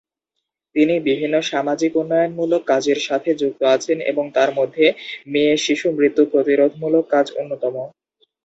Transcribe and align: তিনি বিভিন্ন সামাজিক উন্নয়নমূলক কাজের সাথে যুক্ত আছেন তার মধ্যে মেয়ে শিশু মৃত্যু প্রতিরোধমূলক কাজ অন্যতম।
তিনি 0.75 0.95
বিভিন্ন 1.07 1.35
সামাজিক 1.51 1.91
উন্নয়নমূলক 1.95 2.61
কাজের 2.65 2.99
সাথে 3.07 3.29
যুক্ত 3.35 3.61
আছেন 3.75 3.97
তার 4.35 4.49
মধ্যে 4.55 4.85
মেয়ে 5.27 5.53
শিশু 5.65 5.87
মৃত্যু 5.97 6.23
প্রতিরোধমূলক 6.31 7.05
কাজ 7.13 7.25
অন্যতম। 7.35 7.75